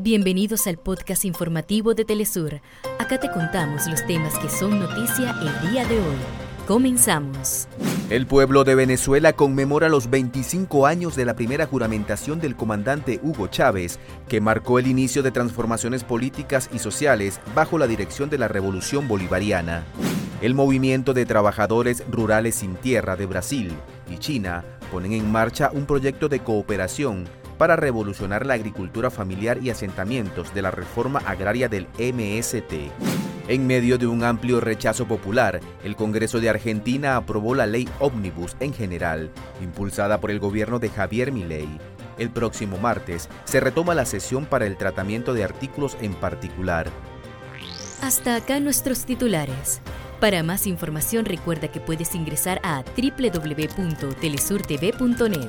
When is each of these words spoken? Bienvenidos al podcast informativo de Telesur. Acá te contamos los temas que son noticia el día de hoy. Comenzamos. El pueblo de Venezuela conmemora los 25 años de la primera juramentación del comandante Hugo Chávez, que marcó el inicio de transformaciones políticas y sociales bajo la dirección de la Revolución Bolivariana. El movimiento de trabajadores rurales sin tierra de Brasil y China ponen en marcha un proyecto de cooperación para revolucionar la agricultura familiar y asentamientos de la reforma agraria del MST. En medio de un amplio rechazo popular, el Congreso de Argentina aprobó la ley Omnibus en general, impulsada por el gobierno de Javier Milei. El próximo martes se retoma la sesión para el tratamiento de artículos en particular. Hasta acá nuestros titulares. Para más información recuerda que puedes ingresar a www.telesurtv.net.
Bienvenidos 0.00 0.68
al 0.68 0.78
podcast 0.78 1.24
informativo 1.24 1.92
de 1.92 2.04
Telesur. 2.04 2.60
Acá 3.00 3.18
te 3.18 3.28
contamos 3.32 3.88
los 3.88 4.06
temas 4.06 4.38
que 4.38 4.48
son 4.48 4.78
noticia 4.78 5.34
el 5.42 5.70
día 5.72 5.84
de 5.86 5.96
hoy. 5.96 6.16
Comenzamos. 6.68 7.66
El 8.08 8.28
pueblo 8.28 8.62
de 8.62 8.76
Venezuela 8.76 9.32
conmemora 9.32 9.88
los 9.88 10.08
25 10.08 10.86
años 10.86 11.16
de 11.16 11.24
la 11.24 11.34
primera 11.34 11.66
juramentación 11.66 12.38
del 12.38 12.54
comandante 12.54 13.18
Hugo 13.24 13.48
Chávez, 13.48 13.98
que 14.28 14.40
marcó 14.40 14.78
el 14.78 14.86
inicio 14.86 15.24
de 15.24 15.32
transformaciones 15.32 16.04
políticas 16.04 16.70
y 16.72 16.78
sociales 16.78 17.40
bajo 17.52 17.76
la 17.76 17.88
dirección 17.88 18.30
de 18.30 18.38
la 18.38 18.46
Revolución 18.46 19.08
Bolivariana. 19.08 19.82
El 20.40 20.54
movimiento 20.54 21.12
de 21.12 21.26
trabajadores 21.26 22.04
rurales 22.08 22.54
sin 22.54 22.76
tierra 22.76 23.16
de 23.16 23.26
Brasil 23.26 23.72
y 24.08 24.18
China 24.18 24.64
ponen 24.92 25.12
en 25.12 25.28
marcha 25.32 25.70
un 25.72 25.86
proyecto 25.86 26.28
de 26.28 26.38
cooperación 26.38 27.24
para 27.58 27.76
revolucionar 27.76 28.46
la 28.46 28.54
agricultura 28.54 29.10
familiar 29.10 29.58
y 29.62 29.70
asentamientos 29.70 30.54
de 30.54 30.62
la 30.62 30.70
reforma 30.70 31.20
agraria 31.26 31.68
del 31.68 31.88
MST. 31.98 32.72
En 33.48 33.66
medio 33.66 33.98
de 33.98 34.06
un 34.06 34.24
amplio 34.24 34.60
rechazo 34.60 35.08
popular, 35.08 35.60
el 35.82 35.96
Congreso 35.96 36.38
de 36.38 36.50
Argentina 36.50 37.16
aprobó 37.16 37.54
la 37.54 37.66
ley 37.66 37.88
Omnibus 37.98 38.56
en 38.60 38.72
general, 38.72 39.30
impulsada 39.62 40.20
por 40.20 40.30
el 40.30 40.38
gobierno 40.38 40.78
de 40.78 40.90
Javier 40.90 41.32
Milei. 41.32 41.68
El 42.18 42.30
próximo 42.30 42.78
martes 42.78 43.28
se 43.44 43.60
retoma 43.60 43.94
la 43.94 44.04
sesión 44.04 44.44
para 44.44 44.66
el 44.66 44.76
tratamiento 44.76 45.34
de 45.34 45.44
artículos 45.44 45.96
en 46.00 46.14
particular. 46.14 46.88
Hasta 48.02 48.36
acá 48.36 48.60
nuestros 48.60 49.04
titulares. 49.04 49.80
Para 50.20 50.42
más 50.42 50.66
información 50.66 51.24
recuerda 51.24 51.68
que 51.68 51.80
puedes 51.80 52.14
ingresar 52.14 52.60
a 52.62 52.84
www.telesurtv.net. 52.96 55.48